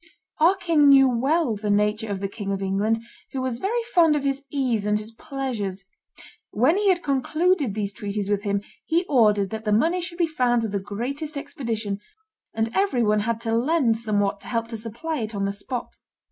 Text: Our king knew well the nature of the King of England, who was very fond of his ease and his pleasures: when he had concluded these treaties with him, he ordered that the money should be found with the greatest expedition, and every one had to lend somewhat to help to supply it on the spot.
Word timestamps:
Our 0.41 0.55
king 0.55 0.89
knew 0.89 1.07
well 1.07 1.55
the 1.55 1.69
nature 1.69 2.09
of 2.09 2.21
the 2.21 2.27
King 2.27 2.51
of 2.51 2.59
England, 2.59 3.03
who 3.33 3.39
was 3.43 3.59
very 3.59 3.83
fond 3.93 4.15
of 4.15 4.23
his 4.23 4.41
ease 4.49 4.87
and 4.87 4.97
his 4.97 5.11
pleasures: 5.11 5.83
when 6.49 6.75
he 6.77 6.89
had 6.89 7.03
concluded 7.03 7.75
these 7.75 7.93
treaties 7.93 8.27
with 8.27 8.41
him, 8.41 8.63
he 8.83 9.05
ordered 9.07 9.51
that 9.51 9.63
the 9.63 9.71
money 9.71 10.01
should 10.01 10.17
be 10.17 10.25
found 10.25 10.63
with 10.63 10.71
the 10.71 10.79
greatest 10.79 11.37
expedition, 11.37 11.99
and 12.51 12.71
every 12.75 13.03
one 13.03 13.19
had 13.19 13.39
to 13.41 13.53
lend 13.53 13.95
somewhat 13.95 14.39
to 14.39 14.47
help 14.47 14.69
to 14.69 14.77
supply 14.77 15.19
it 15.19 15.35
on 15.35 15.45
the 15.45 15.53
spot. 15.53 15.97